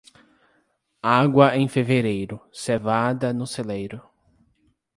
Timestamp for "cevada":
2.51-3.31